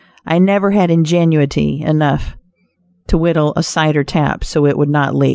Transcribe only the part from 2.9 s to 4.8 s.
to whittle a cider tap so it